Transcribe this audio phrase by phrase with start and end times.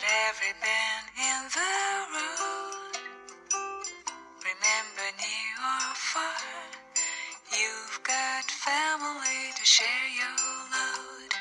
[0.00, 1.76] But every bend in the
[2.16, 2.96] road,
[4.40, 6.40] remember near or far,
[7.52, 10.38] you've got family to share your
[10.72, 11.32] load.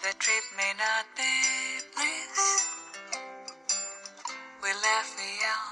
[0.00, 1.36] The trip may not be
[1.92, 2.68] bliss.
[4.62, 5.68] We laugh, we yell,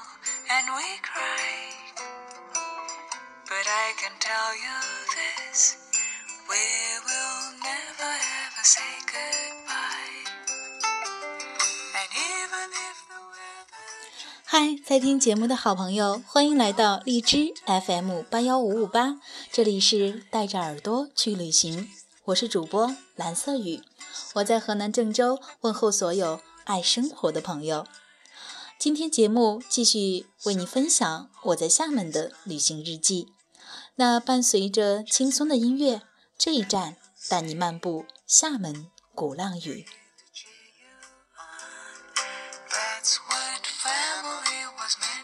[0.60, 1.56] and we cry.
[3.48, 4.78] But I can tell you
[5.16, 5.78] this
[6.50, 6.66] we
[7.08, 9.35] will never ever say goodbye.
[14.58, 19.20] 嗨，在听节目的好朋友，欢迎来到荔枝 FM 八幺五五八，
[19.52, 21.90] 这里是带着耳朵去旅行，
[22.24, 23.82] 我是主播蓝色雨，
[24.36, 27.86] 我在河南郑州问候所有爱生活的朋友。
[28.78, 33.28] 今天节目继续为你分享我在厦门的旅行日记。
[33.96, 36.00] 那伴随着轻松的音乐，
[36.38, 36.96] 这一站
[37.28, 39.84] 带你漫步厦门鼓浪屿。
[44.86, 45.15] Was meant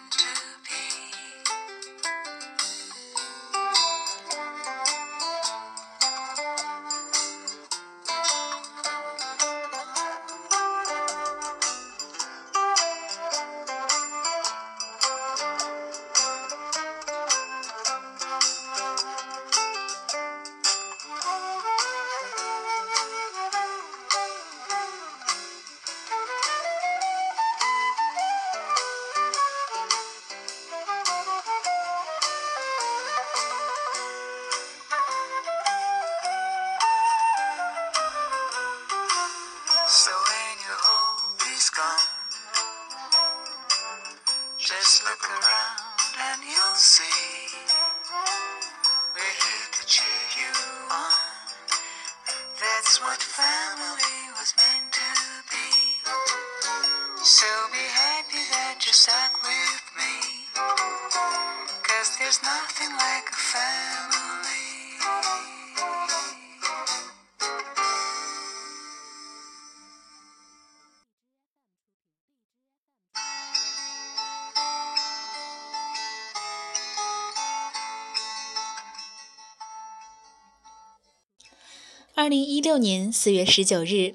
[82.22, 84.12] 二零一六年四月十九日，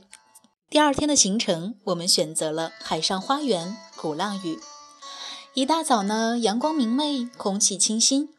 [0.69, 4.57] 第二天的行程，我们选择了海上花园鼓浪屿。
[5.53, 8.29] 一大早呢，阳光明媚，空气清新，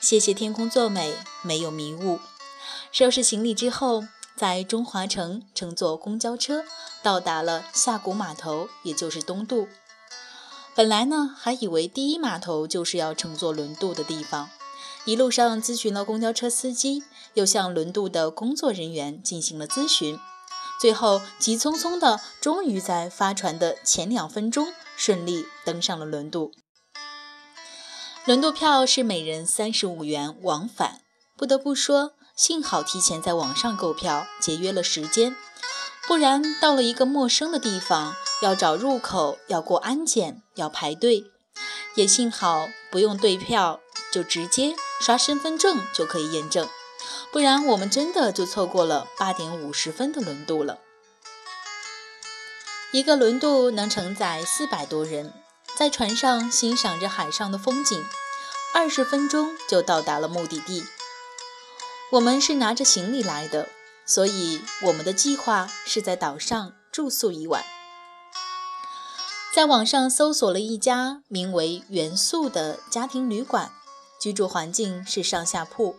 [0.00, 2.18] 谢谢天空作美，没有迷雾。
[2.90, 4.04] 收拾行李之后，
[4.38, 6.64] 在中华城乘坐公交车
[7.02, 9.68] 到达了下谷码头，也就是东渡。
[10.74, 14.48] 本来呢，还以为第一码头就是要乘坐轮渡的地方，
[15.06, 17.04] 一路上咨询了公交车司机，
[17.34, 20.18] 又向轮渡的工作人员进行了咨询，
[20.80, 26.52] 最后急匆匆的，终于在发船的前两分钟顺利登上了轮渡。
[28.24, 31.02] 轮渡票是每人三十五元往返，
[31.36, 35.36] 不得不说，幸好提前在网上购票，节约了时间，
[36.08, 41.24] 不然到了一个陌生的地方，要找入口，要过安检，要排队。
[41.96, 46.66] 也幸好不用对票，就直接刷身份证就可以验证，
[47.30, 50.78] 不然我们真的就错过了八点五十分的轮渡了。
[52.90, 55.34] 一个轮渡能承载四百多人，
[55.76, 58.02] 在船上欣赏着海上的风景，
[58.72, 60.86] 二十分钟就到达了目的地。
[62.12, 63.68] 我们是拿着行李来的，
[64.06, 67.62] 所以我们的计划是在岛上住宿一晚。
[69.52, 73.70] 在网上搜索了一家名为“元素”的家庭旅馆，
[74.24, 75.98] 居住环境是上下铺，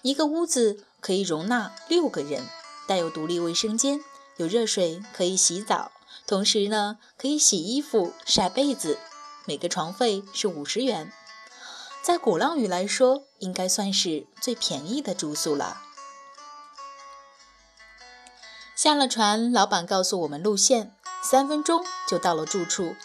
[0.00, 2.42] 一个屋子可以容纳六个人，
[2.88, 4.00] 带有独立卫生间，
[4.38, 5.92] 有热水可以洗澡，
[6.26, 8.98] 同时呢可以洗衣服、晒被子，
[9.44, 11.12] 每个床费是五十元，
[12.00, 15.82] 在鼓浪屿来说，应该算是最便宜的住宿了。
[18.74, 22.96] 下了船，老板告诉我们路线，三分钟就到了住处，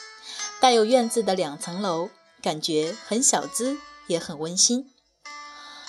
[0.62, 2.10] 带有院子的两层楼，
[2.42, 3.78] 感觉很小资，
[4.08, 4.92] 也很温馨。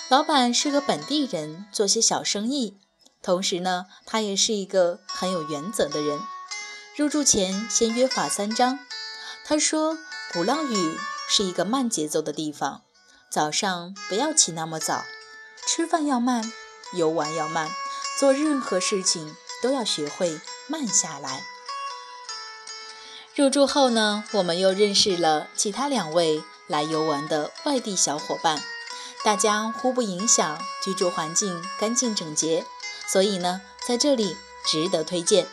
[0.09, 2.77] 老板是个本地人，做些小生意，
[3.21, 6.19] 同时呢，他也是一个很有原则的人。
[6.95, 8.79] 入住前先约法三章，
[9.43, 9.97] 他说
[10.31, 12.83] 鼓浪屿是一个慢节奏的地方，
[13.31, 15.03] 早上不要起那么早，
[15.65, 16.43] 吃饭要慢，
[16.93, 17.71] 游玩要慢，
[18.19, 21.43] 做任何事情都要学会慢下来。
[23.33, 28.61] 入住后呢，我们又认识了其他两位来游玩的外地小伙伴，
[29.23, 32.65] 大家互不影响，居住环境干净整洁，
[33.07, 35.47] 所以呢，在这里值得推荐。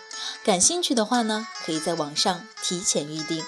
[0.45, 3.45] 感兴趣的话呢，可以在网上提前预定。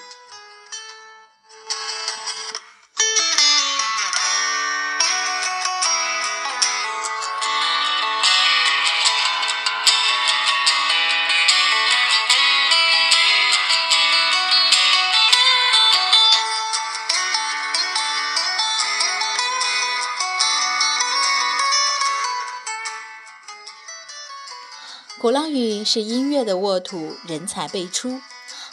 [25.23, 28.19] 鼓浪屿是音乐的沃土，人才辈出，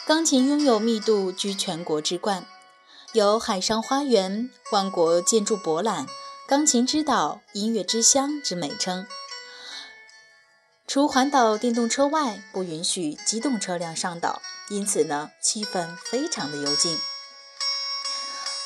[0.05, 2.45] 钢琴拥有密度居全国之冠，
[3.13, 6.07] 有“海上花园”、“万国建筑博览”、
[6.45, 9.07] “钢琴之岛”、“音乐之乡”之美称。
[10.85, 16.99] 除环岛电动车外，不允许机动车辆上岛，因此呢，气氛非常的幽静。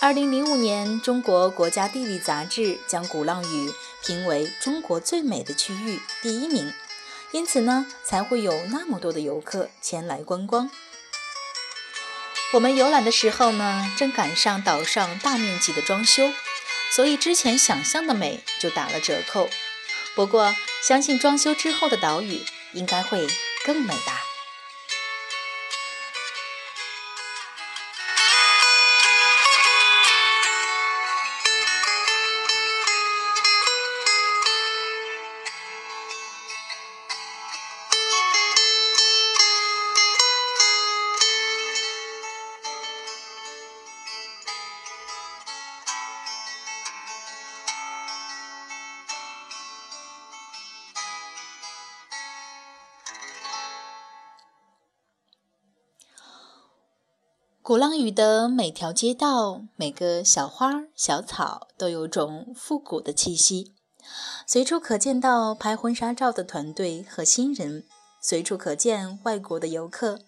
[0.02, 3.72] 二零零五年，中国国家地理杂志将鼓浪屿
[4.04, 6.74] 评为中国最美的区域第一名。
[7.36, 10.72] 因此呢，才会有那么多的游客前来观光。
[12.54, 16.32] 我们游览的时候呢，正赶上岛上大面积的装修，
[16.92, 19.50] 所以之前想象的美就打了折扣。
[20.16, 22.42] 不过，相信装修之后的岛屿
[22.72, 23.28] 应该会
[23.66, 24.25] 更美吧。
[57.66, 63.74] 鼓浪屿的每条街道、每个小花小草都有种复古的气息，
[64.46, 67.84] 随处可见到拍婚纱照的团队和新人，
[68.22, 70.20] 随处可见外国的游客，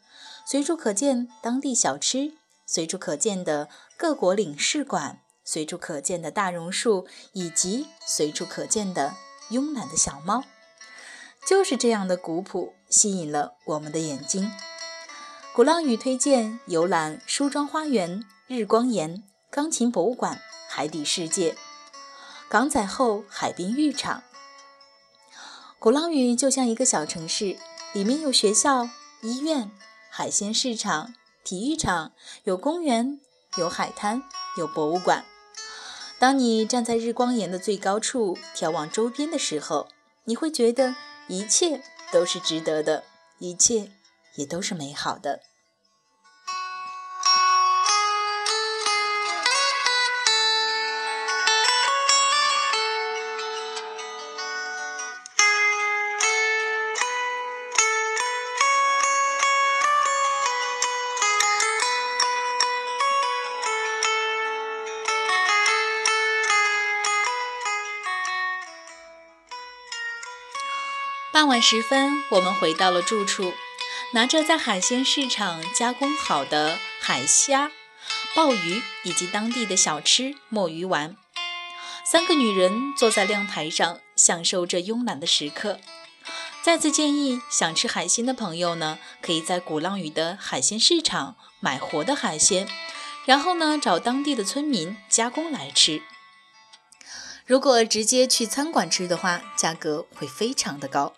[0.47, 2.33] 随处可见当地小吃，
[2.65, 9.13] 随处可见的各国领事馆，随处可见的大榕树，以及随处可见的
[9.51, 10.43] 慵懒的小猫，
[11.47, 14.51] 就是这样的古朴吸引了我们的眼睛。
[15.57, 20.39] 鼓浪屿推荐游览梳妆花园、日光岩、钢琴博物馆、
[20.69, 21.57] 海底世界、
[22.47, 24.21] 港仔后海滨浴场。
[25.79, 27.57] 鼓浪屿就像一个小城市，
[27.91, 28.87] 里面有学校、
[29.23, 29.71] 医院、
[30.11, 32.11] 海鲜市场、体育场，
[32.43, 33.19] 有公园、
[33.57, 34.21] 有海滩、
[34.59, 35.25] 有博物馆。
[36.19, 39.87] 当你站在日光岩的最高处眺望周边的时候，
[40.25, 40.95] 你会觉得
[41.27, 41.81] 一切
[42.11, 43.05] 都是值得的，
[43.39, 43.89] 一切
[44.35, 45.41] 也都是美好的。
[71.37, 73.53] 傍晚时分，我们回到了住处，
[74.13, 77.71] 拿着在海鲜市场加工好的海虾、
[78.35, 81.15] 鲍鱼以及当地的小吃墨鱼丸。
[82.03, 85.79] 三个女人坐在亮台上，享受着慵懒的时刻。
[86.63, 92.67] 再次建议，想吃海鲜的朋友呢，可以在鼓浪屿的海鲜市场买活的海鲜，
[93.25, 96.01] 然后呢，找当地的村民加工来吃。
[97.47, 101.13] 如果直接去餐馆吃的话，价格会非常的高。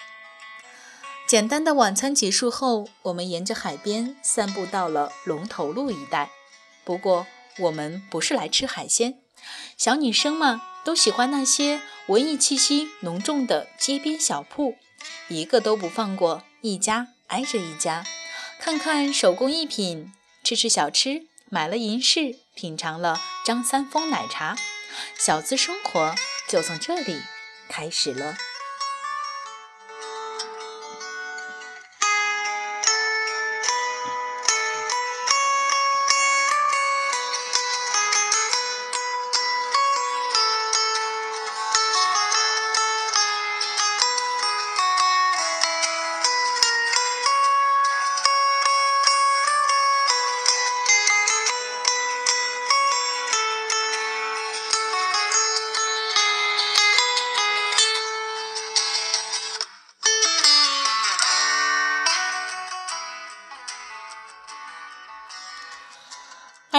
[1.27, 6.29] 简单的晚餐结束后，我们沿着海边散步到了龙头路一带。
[6.83, 7.25] 不过，
[7.57, 9.19] 我们不是来吃海鲜，
[9.75, 14.75] 小女生嘛，都喜欢那些文艺气息浓重的街边小铺，
[15.29, 18.03] 一个都不放过，一家挨着一家，
[18.59, 24.55] 看看手工艺品，吃吃小吃，买了银饰，品尝了张三丰奶茶。
[25.17, 26.15] 小资生活
[26.47, 27.21] 就从这里
[27.67, 28.37] 开始了。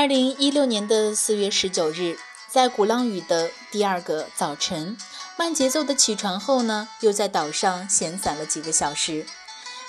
[0.00, 2.16] 二零一六年的四月十九日，
[2.48, 4.96] 在鼓浪屿的第二个早晨，
[5.36, 9.26] 慢节奏的起床后呢，又在岛上闲散了几个小时，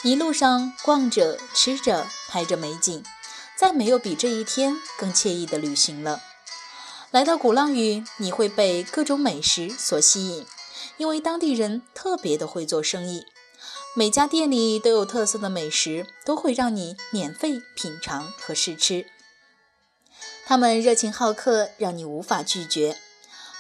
[0.03, 3.01] 一路上逛着、吃着、拍着美景，
[3.56, 6.20] 再没有比这一天更惬意的旅行了。
[7.12, 10.46] 来到鼓浪屿，你会被各种美食所吸引，
[10.98, 13.24] 因为当地人特别的会做生意，
[13.96, 19.06] 每家店里都有特色的美食，都会让你免费品尝和试吃。
[20.45, 22.98] 他们热情好客，让你无法拒绝。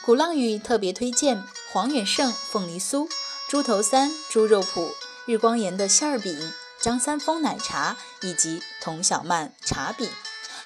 [0.03, 3.07] 鼓浪屿特别推荐黄远胜凤梨酥、
[3.47, 4.89] 猪头三猪肉脯
[5.25, 10.09] 日光岩的馅儿饼、张三丰奶茶以及童小曼茶饼。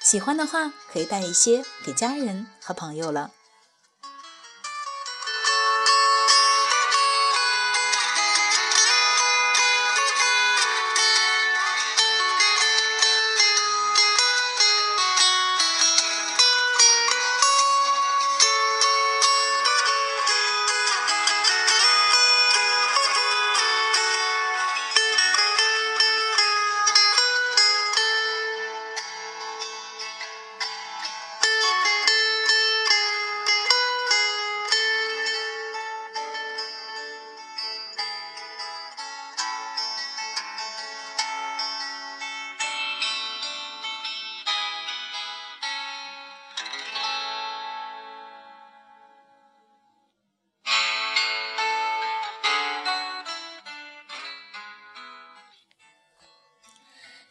[0.00, 3.32] 喜欢的话，可以带一些给家人和朋友了。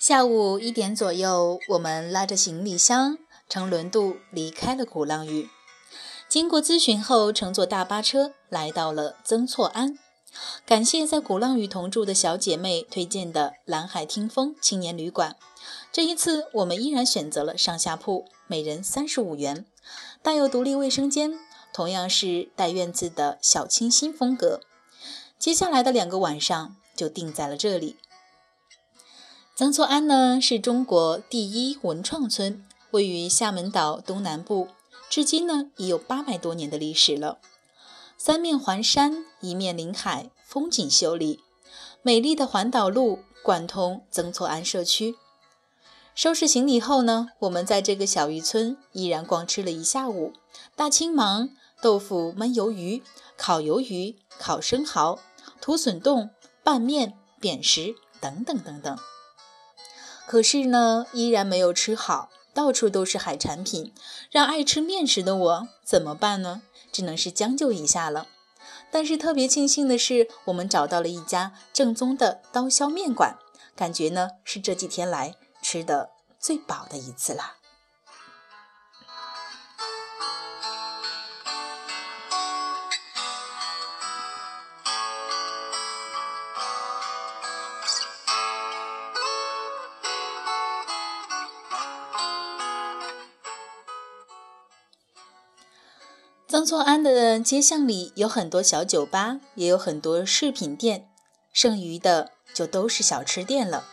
[0.08, 3.18] 下午一点左右，我们拉着行李箱，
[3.50, 5.50] 乘轮渡离开了鼓浪屿。
[6.30, 9.98] 经过咨询后，乘坐大巴车来到了曾厝垵。
[10.64, 15.36] 感谢在鼓浪屿同住的小姐妹推荐的蓝海听风青年旅馆。
[15.92, 19.66] 这一次，我们依然选择了上下铺，每人三十五元，
[20.22, 21.34] 带有独立卫生间，
[21.74, 24.60] 同样是带院子的小清新风格。
[25.40, 27.96] 接下来的两个晚上就定在了这里。
[29.58, 34.68] 曾厝垵呢是中国第一文创村，位于厦门岛东南部，
[35.10, 37.38] 至今呢已有八百多年的历史了。
[38.18, 41.40] 三面环山，一面临海，风景秀丽。
[42.02, 45.16] 美丽的环岛路贯通曾厝垵社区。
[46.14, 50.34] 收拾行李后呢，我们在这个小渔村依然逛吃了一下午：
[50.76, 51.48] 大青芒、
[51.82, 53.02] 豆腐焖鱿鱼、
[53.38, 55.18] 烤鱿鱼、烤生蚝、
[55.62, 56.32] 土笋冻、
[56.62, 58.98] 拌面、扁食等等等等。
[60.27, 63.94] 可是呢，依然没有吃好，到处都是海产品，
[64.32, 66.63] 让爱吃面食的我怎么办呢？
[66.91, 68.27] 只能是将就一下了。
[68.91, 73.38] 但是特别庆幸的是，我们找到了一家正宗的刀削面馆，
[73.75, 77.55] 感觉呢是这几天来吃的最饱的一次了。
[96.48, 101.10] 曾厝垵的街巷里有很多小酒吧，也有很多饰品店，
[101.52, 103.86] 剩余的就都是小吃店了。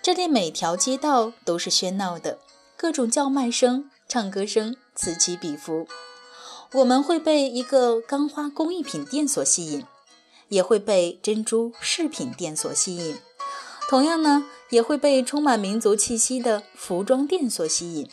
[0.00, 2.38] 这里每条街道都是喧闹的，
[2.76, 5.88] 各种叫卖声、唱歌声此起彼伏。
[6.74, 9.84] 我们会被一个钢花工艺品店所吸引，
[10.48, 13.18] 也会被珍珠饰品店所吸引，
[13.88, 18.08] 同样呢，也会被充满民族气息的服装店所吸引。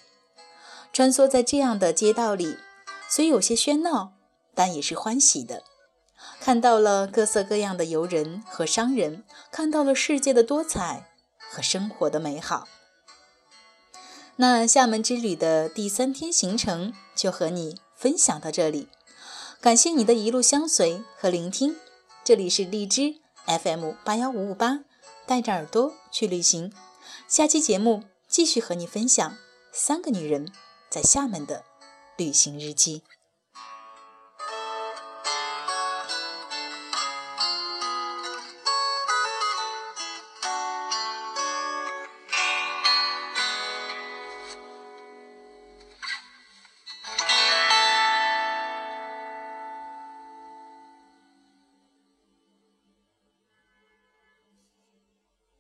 [0.92, 2.58] 穿梭在这样的街道里。
[3.10, 4.14] 虽有些喧闹，
[4.54, 5.64] 但也是欢喜的。
[6.40, 12.68] 看到了各色各样的游人和商人，看到了世界的多彩和生活的美好。
[14.36, 18.88] 那厦门之旅的第三天行程就和你分享到这里，
[19.60, 21.76] 感谢你的一路相随和聆听。
[22.24, 24.82] 这里是荔枝 FM 八幺五五八，
[25.26, 26.72] 带着耳朵去旅行。
[27.28, 29.38] 下期节目继续和你分享
[29.72, 30.52] 三个女人
[30.90, 31.69] 在厦门的。
[32.20, 33.02] 旅行日记。